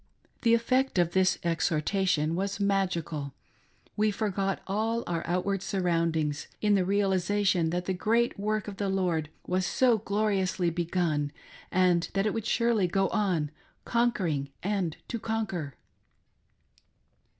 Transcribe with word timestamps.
The 0.41 0.55
effect 0.55 0.97
of 0.97 1.11
this 1.11 1.37
exhortation 1.43 2.33
was 2.33 2.59
magical. 2.59 3.35
We 3.95 4.09
forgot 4.09 4.59
all 4.65 5.03
our 5.05 5.21
outward 5.27 5.61
surroundings, 5.61 6.47
in 6.59 6.73
the 6.73 6.83
realisation 6.83 7.69
that 7.69 7.85
the 7.85 7.93
great 7.93 8.39
work 8.39 8.67
of 8.67 8.77
the 8.77 8.89
Lord 8.89 9.29
was 9.45 9.63
so 9.63 9.99
gloriously 9.99 10.71
begun 10.71 11.31
and 11.71 12.09
that 12.15 12.25
it 12.25 12.33
would 12.33 12.47
surely 12.47 12.87
go 12.87 13.09
on, 13.09 13.51
conquering 13.85 14.49
and 14.63 14.97
to 15.07 15.19
conquer. 15.19 15.75